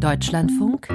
Deutschlandfunk 0.00 0.88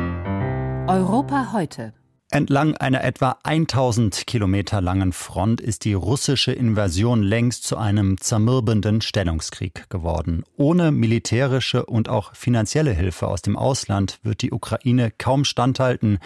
Europa 0.87 1.53
heute. 1.53 1.93
Entlang 2.31 2.75
einer 2.75 3.03
etwa 3.03 3.37
1000 3.43 4.25
Kilometer 4.25 4.81
langen 4.81 5.13
Front 5.13 5.61
ist 5.61 5.85
die 5.85 5.93
russische 5.93 6.51
Invasion 6.51 7.21
längst 7.21 7.65
zu 7.65 7.77
einem 7.77 8.19
zermürbenden 8.19 9.01
Stellungskrieg 9.01 9.91
geworden. 9.91 10.43
Ohne 10.57 10.91
militärische 10.91 11.85
und 11.85 12.09
auch 12.09 12.33
finanzielle 12.35 12.93
Hilfe 12.93 13.27
aus 13.27 13.43
dem 13.43 13.57
Ausland 13.57 14.19
wird 14.23 14.41
die 14.41 14.51
Ukraine 14.51 15.11
kaum 15.15 15.45
standhalten, 15.45 16.17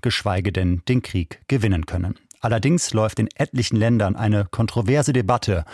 geschweige 0.00 0.52
denn 0.52 0.82
den 0.88 1.02
Krieg 1.02 1.40
gewinnen 1.48 1.86
können. 1.86 2.14
Allerdings 2.40 2.92
läuft 2.92 3.18
in 3.18 3.28
etlichen 3.34 3.76
Ländern 3.76 4.14
eine 4.14 4.44
kontroverse 4.44 5.12
Debatte 5.12 5.64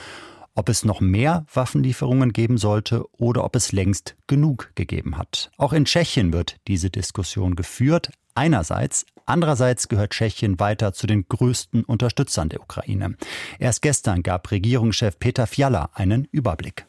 ob 0.54 0.68
es 0.68 0.84
noch 0.84 1.00
mehr 1.00 1.44
Waffenlieferungen 1.52 2.32
geben 2.32 2.58
sollte 2.58 3.04
oder 3.12 3.44
ob 3.44 3.56
es 3.56 3.72
längst 3.72 4.16
genug 4.26 4.72
gegeben 4.74 5.18
hat. 5.18 5.50
Auch 5.56 5.72
in 5.72 5.84
Tschechien 5.84 6.32
wird 6.32 6.56
diese 6.68 6.90
Diskussion 6.90 7.56
geführt. 7.56 8.10
Einerseits, 8.34 9.06
andererseits 9.26 9.88
gehört 9.88 10.12
Tschechien 10.12 10.58
weiter 10.58 10.92
zu 10.92 11.06
den 11.06 11.26
größten 11.28 11.84
Unterstützern 11.84 12.48
der 12.48 12.60
Ukraine. 12.60 13.16
Erst 13.58 13.82
gestern 13.82 14.22
gab 14.22 14.50
Regierungschef 14.50 15.18
Peter 15.18 15.46
Fiala 15.46 15.90
einen 15.94 16.26
Überblick. 16.30 16.86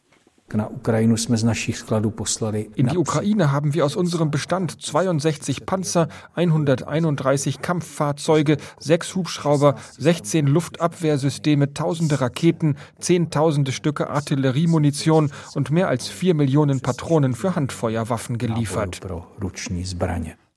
In 2.76 2.88
die 2.88 2.98
Ukraine 2.98 3.52
haben 3.52 3.74
wir 3.74 3.84
aus 3.84 3.96
unserem 3.96 4.30
Bestand 4.30 4.80
62 4.80 5.66
Panzer, 5.66 6.08
131 6.36 7.62
Kampffahrzeuge, 7.62 8.58
sechs 8.80 9.16
Hubschrauber, 9.16 9.76
16 9.98 10.46
Luftabwehrsysteme, 10.46 11.74
tausende 11.74 12.22
Raketen, 12.22 12.78
zehntausende 13.00 13.72
Stücke 13.72 14.10
Artilleriemunition 14.10 15.32
und 15.56 15.72
mehr 15.72 15.88
als 15.88 16.08
vier 16.08 16.36
Millionen 16.36 16.80
Patronen 16.80 17.34
für 17.34 17.56
Handfeuerwaffen 17.56 18.38
geliefert. 18.38 19.02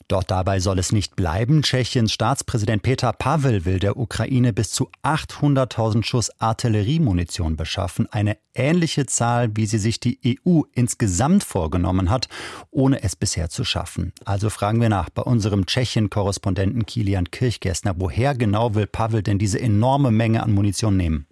Doch 0.09 0.23
dabei 0.23 0.59
soll 0.59 0.79
es 0.79 0.91
nicht 0.91 1.17
bleiben. 1.17 1.61
Tschechiens 1.61 2.15
Staatspräsident 2.15 2.83
Peter 2.83 3.12
Pavel 3.12 3.67
will 3.67 3.78
der 3.78 3.98
Ukraine 3.98 4.55
bis 4.55 4.70
zu 4.70 4.89
800.000 5.03 6.03
Schuss 6.03 6.31
Artilleriemunition 6.41 7.56
beschaffen. 7.56 8.11
Eine 8.11 8.39
ähnliche 8.55 9.05
Zahl, 9.05 9.55
wie 9.55 9.67
sie 9.67 9.77
sich 9.77 10.01
die 10.01 10.19
EU 10.27 10.62
insgesamt 10.73 11.45
vorgenommen 11.45 12.09
hat, 12.09 12.29
ohne 12.70 13.03
es 13.03 13.17
bisher 13.17 13.51
zu 13.51 13.64
schaffen. 13.64 14.14
Also 14.25 14.48
fragen 14.48 14.81
wir 14.81 14.89
nach 14.89 15.11
bei 15.11 15.23
unserem 15.23 15.67
Tschechien-Korrespondenten 15.67 16.86
Kilian 16.86 17.31
Kirchgessner, 17.31 17.95
woher 17.98 18.34
genau 18.34 18.75
will 18.75 18.86
Pavel 18.86 19.23
denn 19.23 19.39
diese 19.39 19.61
enorme 19.61 20.11
Menge 20.11 20.42
an 20.42 20.53
Munition 20.53 20.97
nehmen? 20.97 21.27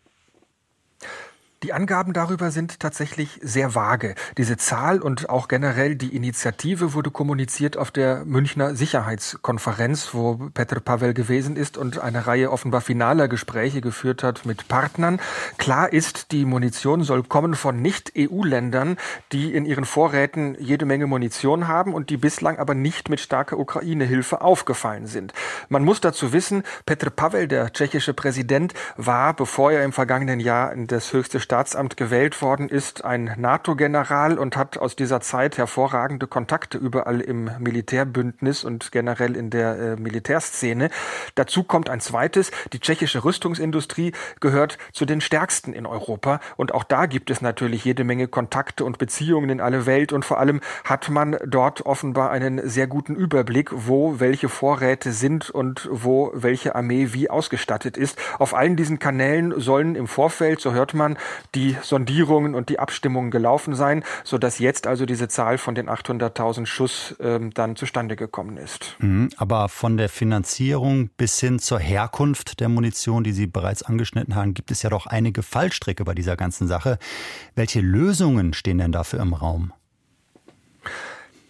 Die 1.67 1.73
Angaben 1.73 2.13
darüber 2.13 2.53
sind 2.53 2.79
tatsächlich 2.79 3.41
sehr 3.43 3.75
vage. 3.75 4.15
Diese 4.39 4.57
Zahl 4.57 5.03
und 5.03 5.29
auch 5.29 5.49
generell 5.49 5.97
die 5.97 6.15
Initiative 6.15 6.95
wurde 6.95 7.11
kommuniziert 7.11 7.77
auf 7.77 7.91
der 7.91 8.25
Münchner 8.25 8.77
Sicherheitskonferenz, 8.77 10.11
wo 10.15 10.37
Petr 10.55 10.79
Pavel 10.79 11.13
gewesen 11.13 11.57
ist 11.57 11.77
und 11.77 11.99
eine 11.99 12.29
Reihe 12.29 12.53
offenbar 12.53 12.83
finaler 12.83 13.27
Gespräche 13.27 13.81
geführt 13.81 14.23
hat 14.23 14.47
mit 14.47 14.69
Partnern. 14.69 15.19
Klar 15.59 15.93
ist, 15.93 16.31
die 16.31 16.45
Munition 16.45 17.03
soll 17.03 17.25
kommen 17.25 17.57
von 17.57 17.83
Nicht-EU-Ländern, 17.83 18.97
die 19.33 19.53
in 19.53 19.67
ihren 19.67 19.87
Vorräten 19.87 20.57
jede 20.61 20.87
Menge 20.87 21.09
Munition 21.09 21.67
haben 21.67 21.95
und 21.95 22.11
die 22.11 22.17
bislang 22.17 22.59
aber 22.59 22.77
nicht 22.77 23.11
mit 23.11 23.19
starker 23.19 23.59
Ukraine-Hilfe 23.59 24.41
aufgefallen 24.41 25.09
sind. 25.09 25.33
Man 25.69 25.83
muss 25.83 26.01
dazu 26.01 26.33
wissen, 26.33 26.63
Petr 26.85 27.11
Pavel, 27.11 27.49
der 27.49 27.73
tschechische 27.73 28.15
Präsident, 28.15 28.73
war, 28.97 29.35
bevor 29.35 29.73
er 29.73 29.83
im 29.83 29.93
vergangenen 29.93 30.39
Jahr 30.39 30.73
in 30.73 30.87
das 30.87 31.13
höchste 31.13 31.41
Staatsamt 31.57 31.97
gewählt 31.97 32.43
worden 32.43 32.69
ist, 32.69 33.07
ein 33.07 33.35
NATO-General 33.39 34.39
und 34.39 34.59
hat 34.59 34.77
aus 34.77 34.95
dieser 34.95 35.23
Zeit 35.23 35.57
hervorragende 35.57 36.27
Kontakte 36.27 36.77
überall 36.77 37.23
im 37.23 37.51
Militärbündnis 37.59 38.63
und 38.63 38.93
generell 38.93 39.35
in 39.35 39.49
der 39.49 39.79
äh, 39.79 39.97
Militärszene. 39.97 40.91
Dazu 41.35 41.63
kommt 41.63 41.89
ein 41.89 42.01
zweites. 42.01 42.51
Die 42.75 42.79
tschechische 42.79 43.25
Rüstungsindustrie 43.25 44.13
gehört 44.41 44.77
zu 44.93 45.07
den 45.07 45.23
stärksten 45.23 45.73
in 45.73 45.87
Europa 45.87 46.41
und 46.59 46.75
auch 46.75 46.85
da 46.85 47.07
gibt 47.07 47.31
es 47.31 47.41
natürlich 47.41 47.87
jede 47.87 48.05
Menge 48.05 48.29
Kontakte 48.29 48.85
und 48.85 48.99
Beziehungen 48.99 49.49
in 49.49 49.63
alle 49.63 49.87
Welt 49.87 50.13
und 50.13 50.27
vor 50.27 50.39
allem 50.39 50.61
hat 50.85 51.09
man 51.09 51.39
dort 51.47 51.87
offenbar 51.87 52.33
einen 52.33 52.69
sehr 52.69 52.87
guten 52.87 53.15
Überblick, 53.15 53.71
wo 53.73 54.21
welche 54.21 54.51
Vorräte 54.51 55.11
sind 55.13 55.49
und 55.49 55.89
wo 55.91 56.33
welche 56.35 56.75
Armee 56.75 57.15
wie 57.15 57.31
ausgestattet 57.31 57.97
ist. 57.97 58.19
Auf 58.39 58.53
allen 58.53 58.77
diesen 58.77 58.99
Kanälen 58.99 59.59
sollen 59.59 59.95
im 59.95 60.07
Vorfeld, 60.07 60.61
so 60.61 60.75
hört 60.75 60.93
man, 60.93 61.17
die 61.55 61.77
Sondierungen 61.83 62.55
und 62.55 62.69
die 62.69 62.79
Abstimmungen 62.79 63.31
gelaufen 63.31 63.75
sein, 63.75 64.05
sodass 64.25 64.59
jetzt 64.59 64.87
also 64.87 65.07
diese 65.07 65.29
Zahl 65.29 65.59
von 65.59 65.75
den 65.75 65.89
800.000 65.89 66.67
Schuss 66.67 67.15
ähm, 67.21 67.53
dann 67.55 67.77
zustande 67.77 68.17
gekommen 68.17 68.57
ist. 68.57 68.97
Mhm, 68.99 69.31
aber 69.37 69.69
von 69.69 69.97
der 69.97 70.09
Finanzierung 70.09 71.11
bis 71.17 71.41
hin 71.41 71.59
zur 71.59 71.79
Herkunft 71.79 72.61
der 72.61 72.69
Munition, 72.69 73.25
die 73.25 73.33
Sie 73.33 73.47
bereits 73.47 73.83
angeschnitten 73.83 74.35
haben, 74.35 74.55
gibt 74.55 74.71
es 74.71 74.83
ja 74.83 74.91
doch 74.91 75.07
einige 75.07 75.43
Fallstricke 75.43 76.05
bei 76.05 76.15
dieser 76.15 76.37
ganzen 76.37 76.69
Sache. 76.69 76.99
Welche 77.55 77.81
Lösungen 77.81 78.53
stehen 78.53 78.79
denn 78.79 78.93
dafür 78.93 79.21
im 79.21 79.35
Raum? 79.35 79.73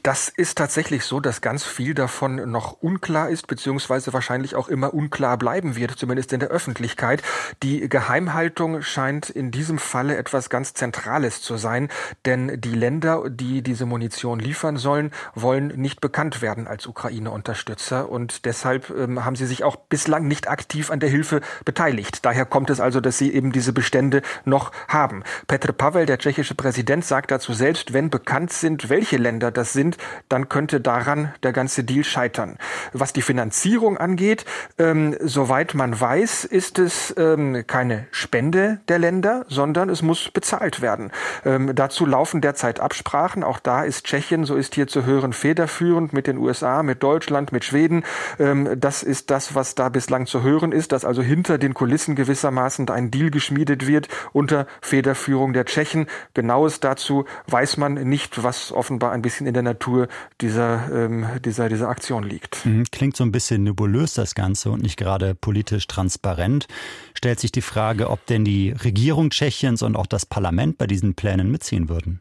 Das 0.07 0.29
ist 0.29 0.57
tatsächlich 0.57 1.05
so, 1.05 1.19
dass 1.19 1.41
ganz 1.41 1.65
viel 1.65 1.93
davon 1.93 2.37
noch 2.49 2.81
unklar 2.81 3.29
ist, 3.29 3.49
beziehungsweise 3.49 4.13
wahrscheinlich 4.13 4.55
auch 4.55 4.69
immer 4.69 4.95
unklar 4.95 5.37
bleiben 5.37 5.75
wird, 5.75 5.99
zumindest 5.99 6.33
in 6.33 6.39
der 6.39 6.49
Öffentlichkeit. 6.49 7.25
Die 7.65 7.89
Geheimhaltung 7.89 8.83
scheint 8.83 9.31
in 9.31 9.51
diesem 9.51 9.81
Falle 9.81 10.17
etwas 10.17 10.49
ganz 10.49 10.75
Zentrales 10.75 11.43
zu 11.43 11.57
sein, 11.57 11.89
denn 12.25 12.61
die 12.61 12.77
Länder, 12.77 13.25
die 13.29 13.63
diese 13.63 13.85
Munition 13.85 14.39
liefern 14.39 14.77
sollen, 14.77 15.11
wollen 15.35 15.73
nicht 15.75 16.01
bekannt 16.01 16.41
werden 16.41 16.69
als 16.69 16.87
Ukraine-Unterstützer 16.87 18.09
und 18.09 18.45
deshalb 18.45 18.91
ähm, 18.91 19.25
haben 19.25 19.35
sie 19.35 19.47
sich 19.47 19.65
auch 19.65 19.75
bislang 19.75 20.29
nicht 20.29 20.49
aktiv 20.49 20.93
an 20.93 21.01
der 21.01 21.09
Hilfe 21.09 21.41
beteiligt. 21.65 22.25
Daher 22.25 22.45
kommt 22.45 22.71
es 22.71 22.79
also, 22.79 23.01
dass 23.01 23.19
sie 23.19 23.35
eben 23.35 23.51
diese 23.51 23.73
Bestände 23.73 24.23
noch 24.45 24.71
haben. 24.87 25.25
Petr 25.49 25.73
Pavel, 25.73 26.07
der 26.07 26.19
tschechische 26.19 26.55
Präsident, 26.55 27.05
sagt 27.05 27.33
dazu 27.33 27.53
selbst, 27.53 27.93
wenn 27.93 28.09
bekannt 28.09 28.53
sind, 28.53 28.89
welche 28.89 29.17
Länder 29.17 29.51
das 29.51 29.73
sind, 29.73 29.96
dann 30.29 30.49
könnte 30.49 30.81
daran 30.81 31.33
der 31.43 31.53
ganze 31.53 31.85
Deal 31.85 32.05
scheitern. 32.05 32.59
Was 32.93 33.13
die 33.13 33.23
Finanzierung 33.23 33.97
angeht, 33.99 34.45
ähm, 34.79 35.17
soweit 35.21 35.75
man 35.75 35.99
weiß, 35.99 36.45
ist 36.45 36.79
es 36.79 37.15
ähm, 37.17 37.65
keine 37.67 38.07
Spende 38.11 38.81
der 38.89 38.99
Länder, 38.99 39.45
sondern 39.49 39.89
es 39.89 40.03
muss 40.03 40.31
bezahlt 40.31 40.81
werden. 40.81 41.11
Ähm, 41.45 41.75
dazu 41.75 42.07
laufen 42.07 42.41
derzeit 42.41 42.81
Absprachen. 42.81 43.45
Auch 43.45 43.59
da 43.59 43.83
ist 43.83 44.07
Tschechien, 44.07 44.45
so 44.45 44.57
ist 44.57 44.75
hier 44.75 44.87
zu 44.87 45.05
hören, 45.05 45.33
federführend 45.33 46.13
mit 46.13 46.27
den 46.27 46.39
USA, 46.39 46.83
mit 46.83 47.03
Deutschland, 47.03 47.53
mit 47.53 47.65
Schweden. 47.65 48.05
Ähm, 48.39 48.69
das 48.79 49.03
ist 49.03 49.31
das, 49.31 49.55
was 49.55 49.75
da 49.75 49.89
bislang 49.89 50.27
zu 50.27 50.43
hören 50.43 50.73
ist, 50.73 50.93
dass 50.93 51.05
also 51.05 51.23
hinter 51.23 51.59
den 51.59 51.75
Kulissen 51.75 52.17
gewissermaßen 52.17 52.89
ein 52.91 53.11
Deal 53.11 53.31
geschmiedet 53.31 53.87
wird 53.87 54.09
unter 54.33 54.67
Federführung 54.81 55.53
der 55.53 55.65
Tschechen. 55.65 56.07
Genaues 56.35 56.81
dazu 56.81 57.25
weiß 57.47 57.77
man 57.77 57.95
nicht, 57.95 58.43
was 58.43 58.73
offenbar 58.73 59.13
ein 59.13 59.23
bisschen 59.23 59.47
in 59.47 59.55
der 59.55 59.63
Natur 59.63 59.86
Natur 59.87 60.09
dieser, 60.41 60.89
ähm, 60.93 61.27
dieser, 61.45 61.69
dieser 61.69 61.89
Aktion 61.89 62.25
liegt. 62.25 62.65
Mhm, 62.67 62.85
klingt 62.91 63.17
so 63.17 63.25
ein 63.25 63.33
bisschen 63.33 63.63
nebulös 63.63 64.15
das 64.15 64.35
Ganze 64.35 64.71
und 64.71 64.83
nicht 64.83 64.97
gerade 64.97 65.35
politisch 65.35 65.87
transparent. 65.87 66.67
Stellt 67.15 67.41
sich 67.41 67.53
die 67.53 67.63
Frage, 67.63 68.11
ob 68.11 68.27
denn 68.27 68.45
die 68.45 68.73
Regierung 68.73 69.31
Tschechiens 69.31 69.83
und 69.83 69.97
auch 69.97 70.07
das 70.07 70.27
Parlament 70.27 70.79
bei 70.79 70.87
diesen 70.87 71.15
Plänen 71.15 71.51
mitziehen 71.51 71.89
würden. 71.89 72.21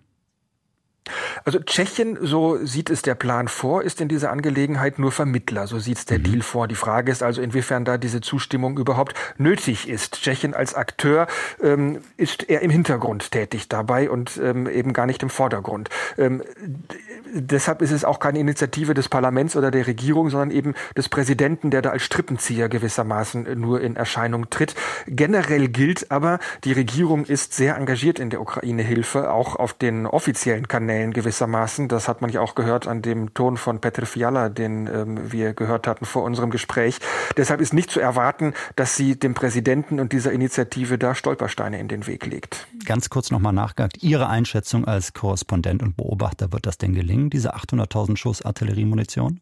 Also 1.44 1.60
Tschechien, 1.60 2.18
so 2.22 2.58
sieht 2.66 2.90
es 2.90 3.04
der 3.04 3.14
Plan 3.14 3.48
vor, 3.48 3.84
ist 3.84 4.02
in 4.02 4.08
dieser 4.08 4.32
Angelegenheit 4.32 4.98
nur 4.98 5.12
Vermittler. 5.12 5.68
So 5.68 5.78
sieht 5.78 5.98
es 5.98 6.06
der 6.06 6.20
mhm. 6.20 6.24
Deal 6.24 6.42
vor. 6.42 6.68
Die 6.68 6.76
Frage 6.76 7.12
ist 7.12 7.22
also, 7.22 7.42
inwiefern 7.42 7.86
da 7.86 7.98
diese 7.98 8.22
Zustimmung 8.22 8.78
überhaupt 8.78 9.16
nötig 9.38 9.88
ist. 9.88 10.22
Tschechien 10.22 10.54
als 10.54 10.74
Akteur 10.74 11.28
ähm, 11.62 12.00
ist 12.18 12.50
eher 12.50 12.62
im 12.62 12.72
Hintergrund 12.72 13.32
tätig 13.32 13.70
dabei 13.70 14.10
und 14.10 14.38
ähm, 14.38 14.68
eben 14.68 14.94
gar 14.94 15.06
nicht 15.06 15.22
im 15.22 15.30
Vordergrund. 15.30 15.90
Ähm, 16.18 16.42
deshalb 17.36 17.82
ist 17.82 17.92
es 17.92 18.04
auch 18.04 18.20
keine 18.20 18.40
Initiative 18.40 18.94
des 18.94 19.10
Parlaments 19.10 19.56
oder 19.56 19.72
der 19.72 19.86
Regierung, 19.86 20.30
sondern 20.30 20.52
eben 20.52 20.74
des 20.98 21.10
Präsidenten, 21.10 21.72
der 21.72 21.82
da 21.82 21.92
als 21.92 22.04
Strippenzieher 22.04 22.70
gewissermaßen 22.70 23.60
nur 23.60 23.82
in 23.82 23.96
Erscheinung 23.96 24.50
tritt. 24.50 24.76
Generell 25.08 25.68
gilt 25.68 26.12
aber, 26.12 26.40
die 26.64 26.74
Regierung 26.74 27.26
ist 27.26 27.54
sehr 27.54 27.76
engagiert 27.76 28.20
in 28.20 28.30
der 28.30 28.42
Ukraine-Hilfe, 28.42 29.32
auch 29.32 29.56
auf 29.56 29.74
den 29.74 30.06
offiziellen 30.06 30.68
Kanälen 30.68 30.86
Kanälen 30.86 31.14
gewissermaßen. 31.14 31.88
Das 31.88 32.08
hat 32.08 32.22
man 32.22 32.30
ja 32.30 32.42
auch 32.42 32.56
gehört 32.56 32.88
an 32.88 33.02
dem 33.02 33.34
Ton 33.34 33.58
von 33.58 33.80
Petr 33.80 34.06
Fiala, 34.06 34.50
den 34.50 34.88
ähm, 34.88 35.32
wir 35.32 35.54
gehört 35.54 35.88
hatten 35.88 36.06
vor 36.06 36.24
unserem 36.24 36.52
Gespräch. 36.52 37.00
Deshalb 37.38 37.60
ist 37.60 37.74
nicht 37.74 37.90
zu 37.90 38.00
erwarten, 38.00 38.54
dass 38.76 38.96
sie 38.96 39.18
dem 39.18 39.34
Präsidenten 39.34 40.00
und 40.00 40.14
dieser 40.14 40.32
Initiative 40.32 40.98
da 40.98 41.16
Stolpersteine 41.16 41.80
in 41.80 41.88
den 41.88 42.08
Weg 42.08 42.26
legt. 42.26 42.68
Ganz 42.86 43.10
kurz 43.10 43.32
nochmal 43.32 43.54
nachgehakt. 43.54 44.04
Ihre 44.04 44.30
Einschätzung 44.30 44.86
als 44.86 45.14
Korrespondent 45.14 45.82
und 45.82 45.98
Beobachter, 45.98 46.54
wird 46.54 46.66
das 46.66 46.78
denn 46.78 46.94
gelingen, 46.94 47.25
diese 47.30 47.56
800.000 47.56 48.18
Schuss 48.18 48.42
Artilleriemunition? 48.42 49.42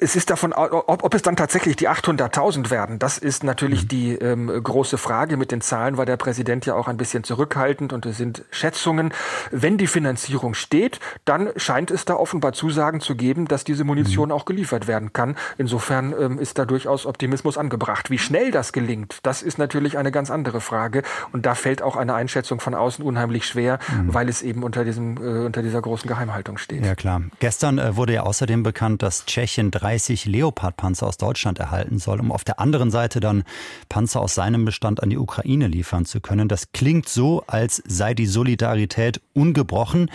Es 0.00 0.16
ist 0.16 0.30
davon, 0.30 0.52
ob, 0.52 1.04
ob 1.04 1.14
es 1.14 1.22
dann 1.22 1.36
tatsächlich 1.36 1.76
die 1.76 1.88
800.000 1.88 2.70
werden, 2.70 2.98
das 2.98 3.18
ist 3.18 3.44
natürlich 3.44 3.84
mhm. 3.84 3.88
die 3.88 4.14
ähm, 4.14 4.46
große 4.62 4.98
Frage. 4.98 5.36
Mit 5.36 5.52
den 5.52 5.60
Zahlen 5.60 5.96
war 5.96 6.06
der 6.06 6.16
Präsident 6.16 6.64
ja 6.66 6.74
auch 6.74 6.88
ein 6.88 6.96
bisschen 6.96 7.22
zurückhaltend 7.22 7.92
und 7.92 8.06
es 8.06 8.16
sind 8.16 8.44
Schätzungen. 8.50 9.12
Wenn 9.50 9.76
die 9.76 9.86
Finanzierung 9.86 10.54
steht, 10.54 11.00
dann 11.24 11.50
scheint 11.56 11.90
es 11.90 12.06
da 12.06 12.14
offenbar 12.14 12.52
Zusagen 12.52 13.00
zu 13.00 13.14
geben, 13.14 13.46
dass 13.46 13.64
diese 13.64 13.84
Munition 13.84 14.28
mhm. 14.28 14.34
auch 14.34 14.46
geliefert 14.46 14.86
werden 14.86 15.12
kann. 15.12 15.36
Insofern 15.58 16.14
ähm, 16.18 16.38
ist 16.38 16.58
da 16.58 16.64
durchaus 16.64 17.04
Optimismus 17.04 17.58
angebracht. 17.58 18.10
Wie 18.10 18.18
schnell 18.18 18.50
das 18.50 18.72
gelingt, 18.72 19.18
das 19.22 19.42
ist 19.42 19.58
natürlich 19.58 19.98
eine 19.98 20.10
ganz 20.10 20.30
andere 20.30 20.60
Frage 20.60 21.02
und 21.32 21.44
da 21.44 21.54
fällt 21.54 21.82
auch 21.82 21.96
eine 21.96 22.14
Einschätzung 22.14 22.60
von 22.60 22.74
außen 22.74 23.04
unheimlich 23.04 23.46
schwer, 23.46 23.78
mhm. 23.88 24.14
weil 24.14 24.28
es 24.28 24.40
eben 24.40 24.62
unter 24.62 24.84
diesem 24.84 25.16
äh, 25.18 25.44
unter 25.44 25.62
dieser 25.62 25.82
großen 25.82 26.08
Geheimhaltung 26.08 26.56
steht. 26.56 26.84
Ja 26.84 26.94
klar. 26.94 27.22
Gestern 27.38 27.78
äh, 27.78 27.96
wurde 27.96 28.14
ja 28.14 28.22
außerdem 28.22 28.62
bekannt, 28.62 29.02
dass 29.02 29.26
Tschechien 29.26 29.70
30 29.90 30.26
Leopard-Panzer 30.26 31.08
aus 31.08 31.16
Deutschland 31.16 31.58
erhalten 31.58 31.98
soll, 31.98 32.20
um 32.20 32.30
auf 32.30 32.44
der 32.44 32.60
anderen 32.60 32.92
Seite 32.92 33.18
dann 33.18 33.42
Panzer 33.88 34.20
aus 34.20 34.36
seinem 34.36 34.64
Bestand 34.64 35.02
an 35.02 35.10
die 35.10 35.18
Ukraine 35.18 35.66
liefern 35.66 36.04
zu 36.04 36.20
können. 36.20 36.46
Das 36.48 36.70
klingt 36.70 37.08
so, 37.08 37.42
als 37.48 37.82
sei 37.86 38.14
die 38.14 38.26
Solidarität 38.26 39.20
ungebrochen. 39.34 40.08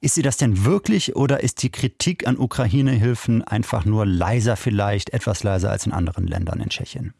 Ist 0.00 0.16
sie 0.16 0.22
das 0.22 0.36
denn 0.36 0.64
wirklich 0.64 1.14
oder 1.14 1.44
ist 1.44 1.62
die 1.62 1.70
Kritik 1.70 2.26
an 2.26 2.38
Ukraine-Hilfen 2.38 3.44
einfach 3.44 3.84
nur 3.84 4.04
leiser 4.04 4.56
vielleicht, 4.56 5.10
etwas 5.10 5.44
leiser 5.44 5.70
als 5.70 5.86
in 5.86 5.92
anderen 5.92 6.26
Ländern 6.26 6.58
in 6.58 6.68
Tschechien? 6.68 7.14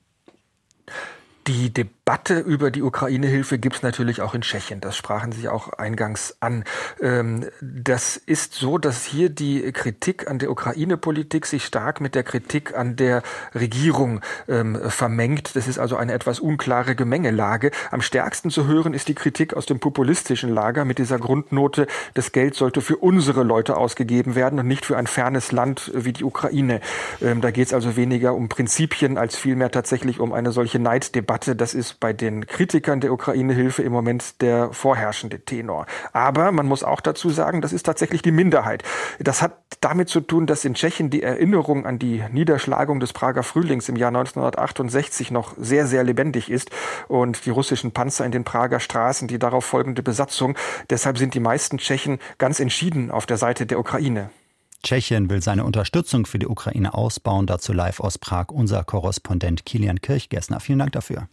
Die 1.50 1.75
Debatte 1.75 2.38
über 2.38 2.70
die 2.70 2.81
Ukraine-Hilfe 2.81 3.58
gibt 3.58 3.76
es 3.76 3.82
natürlich 3.82 4.23
auch 4.23 4.35
in 4.35 4.43
Tschechien. 4.43 4.81
Das 4.81 4.97
sprachen 4.97 5.32
Sie 5.32 5.49
auch 5.49 5.73
eingangs 5.73 6.37
an. 6.38 6.62
Ähm, 7.02 7.47
das 7.61 8.17
ist 8.17 8.55
so, 8.55 8.79
dass 8.79 9.05
hier 9.05 9.31
die 9.31 9.73
Kritik 9.73 10.31
an 10.31 10.38
der 10.38 10.52
Ukraine-Politik 10.52 11.47
sich 11.47 11.64
stark 11.64 12.00
mit 12.00 12.14
der 12.14 12.23
Kritik 12.23 12.76
an 12.76 12.94
der 12.94 13.25
Regierung 13.52 14.20
ähm, 14.47 14.79
vermengt. 14.91 15.56
Das 15.56 15.67
ist 15.67 15.81
also 15.81 15.97
eine 15.97 16.12
etwas 16.12 16.38
unklare 16.38 16.94
Gemengelage. 16.94 17.73
Am 17.91 18.00
stärksten 18.00 18.50
zu 18.50 18.69
hören 18.69 18.94
ist 18.94 19.08
die 19.08 19.14
Kritik 19.14 19.55
aus 19.55 19.67
dem 19.67 19.81
populistischen 19.81 20.55
Lager 20.55 20.85
mit 20.85 20.99
dieser 20.99 21.19
Grundnote, 21.19 21.88
das 22.14 22.31
Geld 22.31 22.55
sollte 22.55 22.81
für 22.81 22.99
unsere 22.99 23.43
Leute 23.43 23.76
ausgegeben 23.76 24.37
werden 24.37 24.61
und 24.61 24.69
nicht 24.69 24.87
für 24.87 24.97
ein 24.97 25.08
fernes 25.08 25.50
Land 25.50 25.91
wie 25.97 26.12
die 26.12 26.23
Ukraine. 26.23 26.81
Ähm, 27.20 27.41
da 27.41 27.50
geht 27.50 27.67
es 27.67 27.75
also 27.75 27.97
weniger 27.97 28.35
um 28.35 28.49
Prinzipien 28.49 29.19
als 29.19 29.35
vielmehr 29.35 29.73
tatsächlich 29.73 30.20
um 30.20 30.32
eine 30.32 30.52
solche 30.52 30.79
Neiddebatte. 30.79 31.39
Debatte, 31.40 31.56
das 31.56 31.72
ist 31.72 32.00
bei 32.00 32.12
den 32.12 32.46
Kritikern 32.46 33.00
der 33.00 33.12
Ukraine-Hilfe 33.12 33.82
im 33.82 33.92
Moment 33.92 34.42
der 34.42 34.72
vorherrschende 34.72 35.40
Tenor. 35.40 35.87
Aber 36.12 36.52
man 36.52 36.66
muss 36.66 36.84
auch 36.84 37.00
dazu 37.00 37.31
sagen, 37.31 37.62
das 37.62 37.72
ist 37.72 37.84
tatsächlich 37.84 38.20
die 38.20 38.31
Minderheit. 38.31 38.82
Das 39.19 39.40
hat 39.40 39.56
damit 39.81 40.10
zu 40.10 40.20
tun, 40.20 40.46
dass 40.46 40.66
in 40.66 40.75
Tschechien 40.75 41.08
die 41.08 41.22
Erinnerung 41.22 41.87
an 41.87 41.98
die 41.98 42.22
Niederschlagung 42.31 43.00
des 43.00 43.14
Prager 43.14 43.42
Frühlings 43.42 43.88
im 43.88 43.96
Jahr 43.96 44.08
1968 44.08 45.31
noch 45.31 45.54
sehr, 45.56 45.87
sehr 45.87 46.04
lebendig 46.04 46.50
ist 46.50 46.70
und 47.08 47.46
die 47.46 47.50
russischen 47.50 47.92
Panzer 47.92 48.26
in 48.26 48.32
den 48.32 48.44
Prager 48.44 48.78
Straßen, 48.78 49.26
die 49.26 49.38
darauf 49.38 49.64
folgende 49.64 50.02
Besatzung. 50.02 50.56
Deshalb 50.90 51.16
sind 51.16 51.32
die 51.32 51.40
meisten 51.40 51.78
Tschechen 51.78 52.19
ganz 52.37 52.60
entschieden 52.60 53.10
auf 53.10 53.25
der 53.25 53.38
Seite 53.38 53.64
der 53.64 53.78
Ukraine. 53.78 54.31
Tschechien 54.82 55.28
will 55.28 55.42
seine 55.42 55.64
Unterstützung 55.64 56.26
für 56.26 56.38
die 56.38 56.46
Ukraine 56.46 56.94
ausbauen. 56.94 57.46
Dazu 57.46 57.72
live 57.72 58.00
aus 58.00 58.18
Prag 58.18 58.48
unser 58.48 58.84
Korrespondent 58.84 59.66
Kilian 59.66 60.00
Kirchgessner. 60.00 60.60
Vielen 60.60 60.78
Dank 60.78 60.92
dafür. 60.92 61.28